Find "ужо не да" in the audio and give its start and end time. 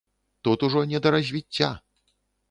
0.67-1.11